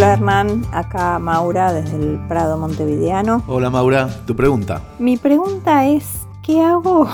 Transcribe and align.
Hola 0.00 0.14
Hernán, 0.14 0.64
acá 0.72 1.18
Maura 1.18 1.74
desde 1.74 1.96
el 1.96 2.18
Prado 2.26 2.56
Montevideano. 2.56 3.42
Hola 3.46 3.68
Maura, 3.68 4.08
tu 4.26 4.34
pregunta. 4.34 4.80
Mi 4.98 5.18
pregunta 5.18 5.84
es, 5.84 6.26
¿qué 6.42 6.62
hago 6.62 7.06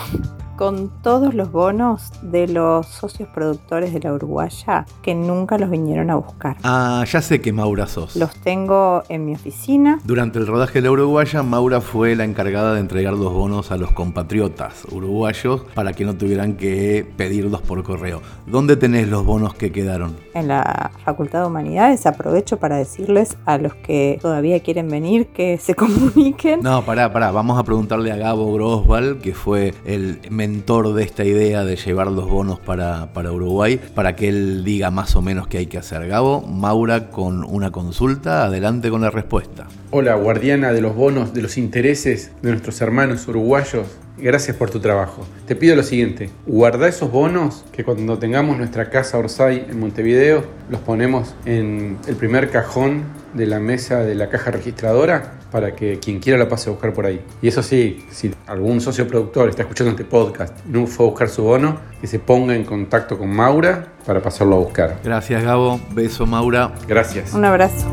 con 0.57 0.91
todos 1.03 1.35
los 1.35 1.53
bonos 1.53 2.11
de 2.23 2.49
los 2.49 2.87
socios 2.87 3.29
productores 3.29 3.93
de 3.93 4.01
la 4.01 4.13
Uruguaya 4.13 4.87
que 5.03 5.15
nunca 5.15 5.59
los 5.59 5.71
vinieron 5.71 6.11
a 6.11 6.17
buscar. 6.17 6.57
Ah, 6.65 7.05
ya 7.11 7.21
sé 7.23 7.41
que 7.41 7.53
Maura 7.53 7.87
sos. 7.87 8.17
Los 8.17 8.35
tengo 8.37 9.03
en 9.09 9.27
mi 9.27 9.35
oficina. 9.35 10.01
Durante 10.05 10.39
el 10.39 10.47
rodaje 10.47 10.81
de 10.81 10.87
la 10.87 10.93
Uruguaya, 10.93 11.43
Maura 11.43 11.81
fue 11.81 12.17
la 12.17 12.25
encargada 12.25 12.75
de 12.75 12.81
entregar 12.81 13.13
los 13.13 13.33
bonos 13.33 13.71
a 13.71 13.77
los 13.77 13.93
compatriotas 13.93 14.85
uruguayos 14.91 15.63
para 15.75 15.93
que 15.93 16.05
no 16.05 16.15
tuvieran 16.17 16.57
que 16.57 17.07
pedirlos 17.17 17.61
por 17.63 17.83
correo. 17.83 18.23
¿Dónde 18.47 18.77
tenés 18.77 19.09
los 19.09 19.25
bonos 19.25 19.55
que 19.55 19.73
quedaron? 19.73 20.17
En 20.35 20.49
la 20.49 20.91
Facultad 21.05 21.43
de 21.43 21.47
Humanidades 21.47 22.07
aprovecho 22.07 22.57
para 22.59 22.77
decirles 22.77 23.37
a 23.45 23.59
los 23.59 23.75
que 23.75 24.19
todavía 24.21 24.61
quieren 24.61 24.89
venir 24.89 25.27
que 25.29 25.59
se 25.59 25.75
comuniquen. 25.77 26.61
No, 26.61 26.83
pará, 26.85 27.13
pará. 27.13 27.31
Vamos 27.31 27.59
a 27.59 27.65
preguntarle 27.65 28.13
a 28.13 28.17
Gabo 28.17 28.53
Grosval, 28.53 29.19
que 29.19 29.35
fue 29.35 29.75
el 29.85 30.21
mentor 30.47 30.95
de 30.95 31.03
esta 31.03 31.25
idea 31.25 31.65
de 31.65 31.75
llevar 31.75 32.07
los 32.07 32.29
bonos 32.29 32.61
para, 32.61 33.13
para 33.13 33.33
Uruguay, 33.33 33.81
para 33.97 34.15
que 34.15 34.29
él 34.29 34.63
diga 34.63 34.93
más 34.93 35.17
o 35.17 35.23
menos 35.23 35.49
qué 35.49 35.59
hay 35.59 35.67
que 35.67 35.77
hacer. 35.77 36.07
Gabo, 36.07 36.43
Maura 36.43 37.09
con 37.11 37.43
una 37.43 37.73
consulta, 37.73 38.45
adelante 38.45 38.89
con 38.89 39.01
la 39.01 39.11
respuesta. 39.11 39.67
Hola, 39.91 40.15
guardiana 40.15 40.73
de 40.73 40.81
los 40.81 40.95
bonos, 40.95 41.35
de 41.35 41.43
los 41.43 41.59
intereses 41.59 42.31
de 42.43 42.51
nuestros 42.51 42.81
hermanos 42.81 43.27
uruguayos. 43.27 43.89
Gracias 44.19 44.57
por 44.57 44.71
tu 44.71 44.79
trabajo. 44.79 45.27
Te 45.47 45.57
pido 45.57 45.75
lo 45.75 45.83
siguiente, 45.83 46.31
guarda 46.47 46.87
esos 46.87 47.11
bonos 47.11 47.65
que 47.73 47.83
cuando 47.83 48.17
tengamos 48.17 48.57
nuestra 48.57 48.89
casa 48.89 49.19
Orsay 49.19 49.67
en 49.69 49.81
Montevideo, 49.81 50.45
los 50.71 50.81
ponemos 50.81 51.35
en 51.45 51.99
el 52.07 52.15
primer 52.15 52.51
cajón 52.51 53.03
de 53.35 53.47
la 53.47 53.59
mesa 53.59 54.05
de 54.05 54.15
la 54.15 54.29
caja 54.31 54.53
registradora 54.53 55.36
para 55.51 55.75
que 55.75 55.99
quien 55.99 56.21
quiera 56.21 56.39
lo 56.39 56.49
pase 56.49 56.69
a 56.69 56.73
buscar 56.73 56.93
por 56.93 57.07
ahí. 57.07 57.21
Y 57.43 57.49
eso 57.49 57.63
sí, 57.63 58.05
si 58.11 58.33
algún 58.47 58.81
socio 58.81 59.07
productor 59.07 59.49
está 59.49 59.63
escuchando 59.63 59.91
este 59.91 60.05
podcast 60.05 60.59
y 60.67 60.73
no 60.73 60.87
fue 60.87 61.07
a 61.07 61.11
buscar 61.11 61.29
su 61.29 61.43
bono, 61.43 61.79
que 62.01 62.07
se 62.07 62.19
ponga 62.19 62.55
en 62.55 62.65
contacto 62.65 63.19
con 63.19 63.31
Maura 63.35 63.93
para 64.05 64.21
pasarlo 64.23 64.57
a 64.57 64.59
buscar. 64.59 65.01
Gracias 65.05 65.43
Gabo, 65.43 65.81
beso 65.93 66.27
Maura. 66.27 66.73
Gracias. 66.87 67.33
Un 67.33 67.45
abrazo. 67.45 67.87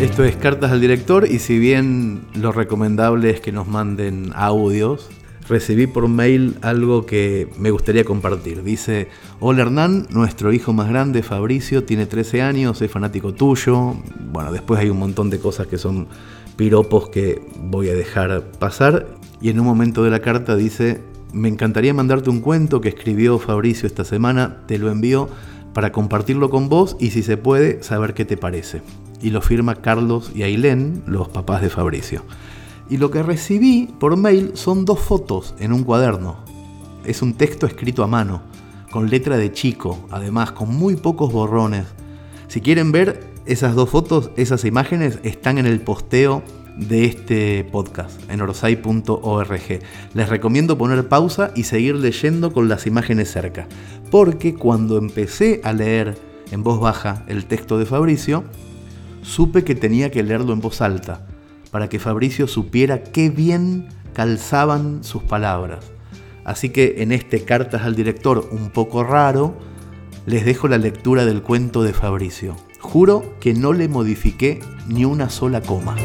Esto 0.00 0.24
es 0.24 0.34
Cartas 0.34 0.72
al 0.72 0.80
Director 0.80 1.26
y 1.30 1.40
si 1.40 1.58
bien 1.58 2.22
lo 2.34 2.52
recomendable 2.52 3.28
es 3.28 3.40
que 3.42 3.52
nos 3.52 3.68
manden 3.68 4.32
audios, 4.34 5.10
recibí 5.50 5.86
por 5.86 6.08
mail 6.08 6.56
algo 6.62 7.04
que 7.04 7.48
me 7.58 7.70
gustaría 7.70 8.04
compartir. 8.04 8.62
Dice, 8.62 9.08
hola 9.40 9.62
Hernán, 9.62 10.06
nuestro 10.10 10.52
hijo 10.52 10.72
más 10.72 10.88
grande, 10.88 11.22
Fabricio, 11.22 11.84
tiene 11.84 12.06
13 12.06 12.40
años, 12.40 12.80
es 12.80 12.90
fanático 12.90 13.34
tuyo. 13.34 13.96
Bueno, 14.32 14.52
después 14.52 14.80
hay 14.80 14.88
un 14.88 14.98
montón 14.98 15.28
de 15.28 15.38
cosas 15.38 15.66
que 15.66 15.76
son 15.76 16.06
piropos 16.56 17.10
que 17.10 17.42
voy 17.60 17.90
a 17.90 17.94
dejar 17.94 18.44
pasar. 18.58 19.08
Y 19.42 19.50
en 19.50 19.60
un 19.60 19.66
momento 19.66 20.04
de 20.04 20.10
la 20.10 20.20
carta 20.20 20.56
dice, 20.56 21.02
me 21.32 21.48
encantaría 21.48 21.92
mandarte 21.92 22.30
un 22.30 22.40
cuento 22.40 22.80
que 22.80 22.88
escribió 22.88 23.38
Fabricio 23.38 23.86
esta 23.86 24.04
semana, 24.04 24.62
te 24.66 24.78
lo 24.78 24.90
envío 24.90 25.28
para 25.74 25.92
compartirlo 25.92 26.50
con 26.50 26.68
vos 26.68 26.96
y 26.98 27.10
si 27.10 27.22
se 27.22 27.36
puede, 27.36 27.82
saber 27.82 28.14
qué 28.14 28.24
te 28.24 28.36
parece. 28.36 28.82
Y 29.20 29.30
lo 29.30 29.42
firma 29.42 29.76
Carlos 29.76 30.32
y 30.34 30.42
Ailén, 30.42 31.02
los 31.06 31.28
papás 31.28 31.60
de 31.60 31.70
Fabricio. 31.70 32.22
Y 32.90 32.96
lo 32.96 33.12
que 33.12 33.22
recibí 33.22 33.88
por 34.00 34.16
mail 34.16 34.50
son 34.54 34.84
dos 34.84 34.98
fotos 34.98 35.54
en 35.60 35.72
un 35.72 35.84
cuaderno. 35.84 36.38
Es 37.04 37.22
un 37.22 37.34
texto 37.34 37.64
escrito 37.66 38.02
a 38.02 38.08
mano, 38.08 38.42
con 38.90 39.08
letra 39.08 39.36
de 39.36 39.52
chico, 39.52 40.08
además 40.10 40.50
con 40.50 40.74
muy 40.74 40.96
pocos 40.96 41.32
borrones. 41.32 41.86
Si 42.48 42.60
quieren 42.60 42.90
ver 42.90 43.30
esas 43.46 43.76
dos 43.76 43.90
fotos, 43.90 44.32
esas 44.36 44.64
imágenes 44.64 45.20
están 45.22 45.58
en 45.58 45.66
el 45.66 45.80
posteo 45.80 46.42
de 46.76 47.04
este 47.04 47.62
podcast 47.62 48.28
en 48.28 48.40
orsay.org. 48.40 49.80
Les 50.14 50.28
recomiendo 50.28 50.76
poner 50.76 51.06
pausa 51.06 51.52
y 51.54 51.62
seguir 51.62 51.94
leyendo 51.94 52.52
con 52.52 52.68
las 52.68 52.88
imágenes 52.88 53.30
cerca, 53.30 53.68
porque 54.10 54.56
cuando 54.56 54.98
empecé 54.98 55.60
a 55.62 55.72
leer 55.72 56.18
en 56.50 56.64
voz 56.64 56.80
baja 56.80 57.22
el 57.28 57.46
texto 57.46 57.78
de 57.78 57.86
Fabricio, 57.86 58.42
supe 59.22 59.62
que 59.62 59.76
tenía 59.76 60.10
que 60.10 60.24
leerlo 60.24 60.52
en 60.52 60.60
voz 60.60 60.80
alta 60.80 61.24
para 61.70 61.88
que 61.88 61.98
Fabricio 61.98 62.46
supiera 62.46 63.02
qué 63.02 63.30
bien 63.30 63.88
calzaban 64.12 65.04
sus 65.04 65.22
palabras. 65.22 65.92
Así 66.44 66.70
que 66.70 67.02
en 67.02 67.12
este 67.12 67.44
Cartas 67.44 67.82
al 67.82 67.94
Director 67.94 68.48
un 68.50 68.70
poco 68.70 69.04
raro, 69.04 69.54
les 70.26 70.44
dejo 70.44 70.68
la 70.68 70.78
lectura 70.78 71.24
del 71.24 71.42
cuento 71.42 71.82
de 71.82 71.92
Fabricio. 71.92 72.56
Juro 72.80 73.34
que 73.40 73.54
no 73.54 73.72
le 73.72 73.88
modifiqué 73.88 74.60
ni 74.88 75.04
una 75.04 75.30
sola 75.30 75.60
coma. 75.60 75.96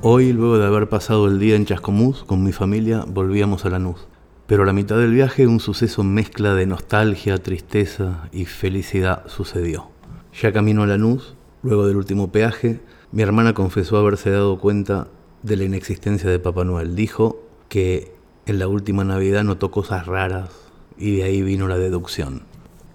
Hoy, 0.00 0.32
luego 0.32 0.58
de 0.58 0.66
haber 0.66 0.88
pasado 0.88 1.26
el 1.26 1.40
día 1.40 1.56
en 1.56 1.66
Chascomús 1.66 2.22
con 2.24 2.44
mi 2.44 2.52
familia, 2.52 3.04
volvíamos 3.06 3.64
a 3.64 3.70
Lanús. 3.70 4.06
Pero 4.46 4.62
a 4.62 4.66
la 4.66 4.72
mitad 4.72 4.96
del 4.96 5.12
viaje 5.12 5.46
un 5.46 5.60
suceso 5.60 6.04
mezcla 6.04 6.54
de 6.54 6.66
nostalgia, 6.66 7.36
tristeza 7.38 8.28
y 8.32 8.44
felicidad 8.44 9.26
sucedió. 9.26 9.97
Ya 10.40 10.52
camino 10.52 10.84
a 10.84 10.86
Lanús, 10.86 11.34
luego 11.64 11.88
del 11.88 11.96
último 11.96 12.30
peaje, 12.30 12.78
mi 13.10 13.22
hermana 13.22 13.54
confesó 13.54 13.96
haberse 13.96 14.30
dado 14.30 14.60
cuenta 14.60 15.08
de 15.42 15.56
la 15.56 15.64
inexistencia 15.64 16.30
de 16.30 16.38
Papá 16.38 16.62
Noel. 16.62 16.94
Dijo 16.94 17.42
que 17.68 18.14
en 18.46 18.60
la 18.60 18.68
última 18.68 19.02
Navidad 19.02 19.42
notó 19.42 19.72
cosas 19.72 20.06
raras 20.06 20.50
y 20.96 21.16
de 21.16 21.24
ahí 21.24 21.42
vino 21.42 21.66
la 21.66 21.76
deducción. 21.76 22.42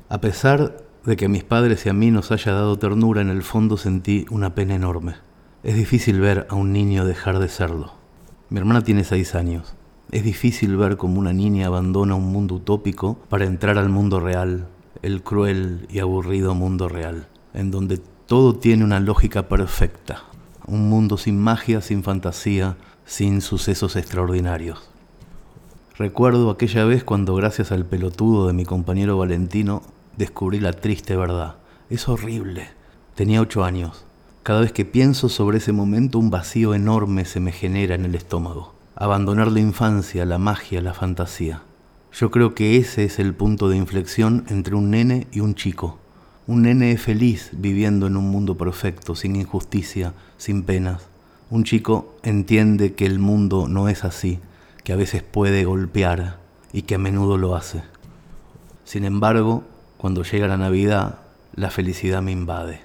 A 0.08 0.22
pesar 0.22 0.78
de 1.06 1.18
que 1.18 1.26
a 1.26 1.30
mis 1.30 1.44
padres 1.44 1.86
y 1.86 1.90
a 1.90 1.94
mí 1.94 2.12
nos 2.12 2.32
haya 2.32 2.54
dado 2.54 2.80
ternura, 2.80 3.20
en 3.20 3.30
el 3.30 3.44
fondo 3.44 3.76
sentí 3.76 4.26
una 4.30 4.56
pena 4.56 4.76
enorme. 4.76 5.16
Es 5.64 5.76
difícil 5.76 6.22
ver 6.22 6.48
a 6.50 6.56
un 6.56 6.72
niño 6.72 7.04
dejar 7.04 7.40
de 7.40 7.50
serlo. 7.50 7.92
Mi 8.50 8.60
hermana 8.60 8.86
tiene 8.86 9.04
seis 9.04 9.36
años. 9.36 9.76
Es 10.12 10.24
difícil 10.24 10.78
ver 10.78 10.96
cómo 10.96 11.20
una 11.20 11.34
niña 11.34 11.68
abandona 11.68 12.16
un 12.16 12.32
mundo 12.32 12.56
utópico 12.56 13.20
para 13.28 13.44
entrar 13.44 13.78
al 13.78 13.90
mundo 13.90 14.22
real, 14.22 14.70
el 15.02 15.24
cruel 15.24 15.88
y 15.90 16.00
aburrido 16.00 16.56
mundo 16.56 16.88
real 16.88 17.28
en 17.54 17.72
donde 17.72 18.00
todo 18.28 18.56
tiene 18.56 18.84
una 18.84 19.00
lógica 19.00 19.48
perfecta, 19.48 20.24
un 20.66 20.90
mundo 20.90 21.18
sin 21.18 21.40
magia, 21.40 21.82
sin 21.82 22.04
fantasía, 22.04 22.78
sin 23.06 23.42
sucesos 23.42 23.96
extraordinarios. 23.96 24.90
Recuerdo 25.98 26.50
aquella 26.50 26.86
vez 26.86 27.04
cuando 27.04 27.36
gracias 27.36 27.72
al 27.72 27.86
pelotudo 27.86 28.48
de 28.48 28.54
mi 28.54 28.66
compañero 28.66 29.18
Valentino 29.18 29.84
descubrí 30.18 30.60
la 30.60 30.74
triste 30.74 31.16
verdad. 31.16 31.58
Es 31.90 32.10
horrible. 32.10 32.70
Tenía 33.14 33.42
ocho 33.42 33.64
años. 33.64 34.06
Cada 34.42 34.62
vez 34.62 34.72
que 34.72 34.86
pienso 34.86 35.30
sobre 35.30 35.60
ese 35.60 35.72
momento 35.72 36.18
un 36.18 36.32
vacío 36.32 36.74
enorme 36.74 37.26
se 37.26 37.40
me 37.40 37.52
genera 37.52 37.94
en 37.94 38.06
el 38.06 38.16
estómago. 38.16 38.74
Abandonar 38.96 39.52
la 39.52 39.60
infancia, 39.60 40.26
la 40.26 40.40
magia, 40.40 40.82
la 40.82 40.94
fantasía. 40.94 41.62
Yo 42.12 42.32
creo 42.32 42.56
que 42.56 42.78
ese 42.78 43.06
es 43.06 43.20
el 43.20 43.34
punto 43.34 43.70
de 43.70 43.78
inflexión 43.78 44.46
entre 44.50 44.76
un 44.76 44.90
nene 44.90 45.28
y 45.32 45.42
un 45.42 45.56
chico. 45.56 46.00
Un 46.46 46.64
nene 46.64 46.98
feliz 46.98 47.52
viviendo 47.54 48.06
en 48.06 48.18
un 48.18 48.30
mundo 48.30 48.58
perfecto, 48.58 49.16
sin 49.16 49.38
injusticia, 49.38 50.14
sin 50.36 50.64
penas. 50.64 51.08
Un 51.50 51.64
chico 51.64 52.18
entiende 52.22 52.96
que 52.96 53.06
el 53.06 53.18
mundo 53.18 53.70
no 53.70 53.88
es 53.88 54.04
así, 54.04 54.42
que 54.84 54.92
a 54.92 54.98
veces 54.98 55.24
puede 55.24 55.64
golpear 55.64 56.40
y 56.74 56.82
que 56.82 56.96
a 56.96 56.98
menudo 56.98 57.38
lo 57.38 57.56
hace. 57.56 57.84
Sin 58.84 59.06
embargo, 59.06 59.64
cuando 59.96 60.24
llega 60.24 60.50
la 60.50 60.58
Navidad, 60.58 61.20
la 61.56 61.70
felicidad 61.70 62.22
me 62.22 62.34
invade. 62.34 62.82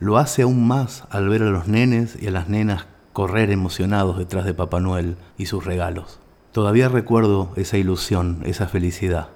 Lo 0.00 0.18
hace 0.18 0.42
aún 0.42 0.66
más 0.66 1.04
al 1.10 1.28
ver 1.28 1.44
a 1.44 1.50
los 1.50 1.68
nenes 1.68 2.18
y 2.20 2.26
a 2.26 2.32
las 2.32 2.48
nenas 2.48 2.86
correr 3.12 3.52
emocionados 3.52 4.18
detrás 4.18 4.44
de 4.44 4.54
Papá 4.54 4.80
Noel 4.80 5.16
y 5.38 5.46
sus 5.46 5.64
regalos. 5.64 6.18
Todavía 6.50 6.88
recuerdo 6.88 7.52
esa 7.54 7.78
ilusión, 7.78 8.40
esa 8.46 8.66
felicidad. 8.66 9.28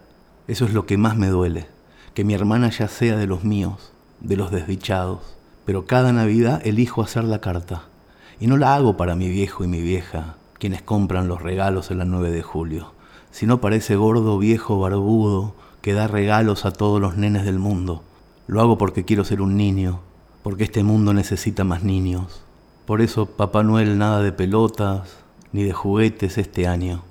Eso 0.48 0.64
es 0.64 0.74
lo 0.74 0.86
que 0.86 0.98
más 0.98 1.16
me 1.16 1.28
duele 1.28 1.68
que 2.14 2.24
mi 2.24 2.34
hermana 2.34 2.70
ya 2.70 2.88
sea 2.88 3.16
de 3.16 3.26
los 3.26 3.44
míos, 3.44 3.92
de 4.20 4.36
los 4.36 4.50
desdichados, 4.50 5.20
pero 5.64 5.86
cada 5.86 6.12
Navidad 6.12 6.60
elijo 6.64 7.02
hacer 7.02 7.24
la 7.24 7.40
carta. 7.40 7.84
Y 8.40 8.46
no 8.46 8.56
la 8.56 8.74
hago 8.74 8.96
para 8.96 9.14
mi 9.14 9.28
viejo 9.28 9.64
y 9.64 9.68
mi 9.68 9.80
vieja, 9.80 10.36
quienes 10.58 10.82
compran 10.82 11.28
los 11.28 11.42
regalos 11.42 11.90
en 11.90 11.98
la 11.98 12.04
9 12.04 12.30
de 12.30 12.42
julio, 12.42 12.92
sino 13.30 13.60
para 13.60 13.76
ese 13.76 13.96
gordo 13.96 14.38
viejo 14.38 14.80
barbudo 14.80 15.54
que 15.82 15.92
da 15.92 16.06
regalos 16.06 16.64
a 16.66 16.72
todos 16.72 17.00
los 17.00 17.16
nenes 17.16 17.44
del 17.44 17.58
mundo. 17.58 18.02
Lo 18.46 18.60
hago 18.60 18.78
porque 18.78 19.04
quiero 19.04 19.24
ser 19.24 19.40
un 19.40 19.56
niño, 19.56 20.00
porque 20.42 20.64
este 20.64 20.82
mundo 20.82 21.14
necesita 21.14 21.64
más 21.64 21.82
niños. 21.84 22.42
Por 22.86 23.00
eso, 23.00 23.26
Papá 23.26 23.62
Noel, 23.62 23.98
nada 23.98 24.22
de 24.22 24.32
pelotas 24.32 25.16
ni 25.52 25.62
de 25.62 25.72
juguetes 25.72 26.38
este 26.38 26.66
año. 26.66 27.02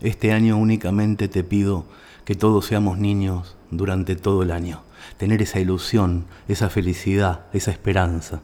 Este 0.00 0.32
año 0.32 0.56
únicamente 0.56 1.28
te 1.28 1.44
pido 1.44 1.84
que 2.28 2.34
todos 2.34 2.66
seamos 2.66 2.98
niños 2.98 3.56
durante 3.70 4.14
todo 4.14 4.42
el 4.42 4.50
año, 4.50 4.82
tener 5.16 5.40
esa 5.40 5.60
ilusión, 5.60 6.26
esa 6.46 6.68
felicidad, 6.68 7.46
esa 7.54 7.70
esperanza, 7.70 8.42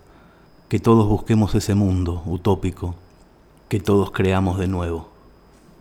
que 0.71 0.79
todos 0.79 1.07
busquemos 1.07 1.55
ese 1.55 1.75
mundo 1.75 2.23
utópico, 2.25 2.95
que 3.69 3.81
todos 3.81 4.11
creamos 4.11 4.59
de 4.59 4.69
nuevo. 4.69 5.11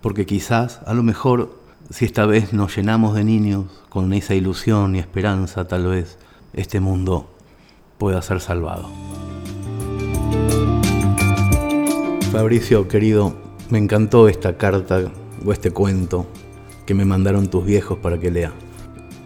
Porque 0.02 0.26
quizás, 0.26 0.82
a 0.86 0.94
lo 0.94 1.02
mejor, 1.02 1.58
si 1.92 2.04
esta 2.04 2.26
vez 2.26 2.52
nos 2.52 2.76
llenamos 2.76 3.16
de 3.16 3.24
niños 3.24 3.68
con 3.88 4.12
esa 4.12 4.36
ilusión 4.36 4.98
y 4.98 5.00
esperanza, 5.00 5.70
tal 5.70 5.88
vez 5.88 6.18
este 6.52 6.82
mundo 6.82 7.30
pueda 7.98 8.22
ser 8.22 8.42
salvado. 8.42 8.90
Fabricio, 12.34 12.90
querido, 12.90 13.34
me 13.70 13.78
encantó 13.78 14.28
esta 14.28 14.58
carta 14.58 15.10
o 15.46 15.54
este 15.54 15.72
cuento 15.72 16.28
que 16.86 16.94
me 16.94 17.06
mandaron 17.06 17.48
tus 17.48 17.66
viejos 17.66 18.00
para 18.00 18.20
que 18.20 18.32
lea. 18.32 18.52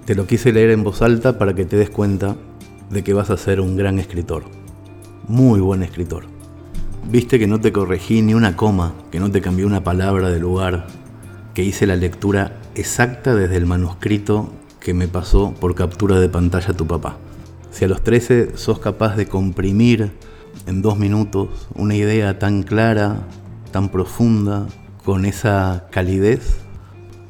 Te 0.05 0.15
lo 0.15 0.25
quise 0.25 0.53
leer 0.53 0.69
en 0.71 0.83
voz 0.83 1.01
alta 1.01 1.37
para 1.37 1.53
que 1.53 1.65
te 1.65 1.75
des 1.75 1.89
cuenta 1.89 2.35
de 2.89 3.03
que 3.03 3.13
vas 3.13 3.29
a 3.29 3.37
ser 3.37 3.59
un 3.59 3.75
gran 3.75 3.99
escritor. 3.99 4.43
Muy 5.27 5.59
buen 5.59 5.83
escritor. 5.83 6.25
Viste 7.09 7.39
que 7.39 7.47
no 7.47 7.59
te 7.59 7.71
corregí 7.71 8.21
ni 8.21 8.33
una 8.33 8.55
coma, 8.55 8.93
que 9.11 9.19
no 9.19 9.31
te 9.31 9.41
cambié 9.41 9.65
una 9.65 9.83
palabra 9.83 10.29
de 10.29 10.39
lugar, 10.39 10.87
que 11.53 11.63
hice 11.63 11.87
la 11.87 11.95
lectura 11.95 12.59
exacta 12.75 13.33
desde 13.33 13.57
el 13.57 13.65
manuscrito 13.65 14.51
que 14.79 14.93
me 14.93 15.07
pasó 15.07 15.53
por 15.59 15.75
captura 15.75 16.19
de 16.19 16.29
pantalla 16.29 16.73
tu 16.73 16.85
papá. 16.85 17.17
Si 17.71 17.85
a 17.85 17.87
los 17.87 18.03
13 18.03 18.57
sos 18.57 18.79
capaz 18.79 19.15
de 19.15 19.27
comprimir 19.27 20.11
en 20.65 20.81
dos 20.81 20.97
minutos 20.97 21.67
una 21.75 21.95
idea 21.95 22.39
tan 22.39 22.63
clara, 22.63 23.27
tan 23.71 23.89
profunda, 23.89 24.67
con 25.03 25.25
esa 25.25 25.87
calidez 25.91 26.57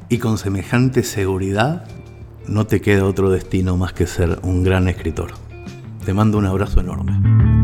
y 0.08 0.18
con 0.18 0.38
semejante 0.38 1.02
seguridad, 1.02 1.84
no 2.46 2.66
te 2.66 2.80
queda 2.80 3.04
otro 3.04 3.30
destino 3.30 3.76
más 3.76 3.92
que 3.92 4.06
ser 4.06 4.38
un 4.42 4.62
gran 4.64 4.88
escritor. 4.88 5.32
Te 6.04 6.14
mando 6.14 6.38
un 6.38 6.46
abrazo 6.46 6.80
enorme. 6.80 7.57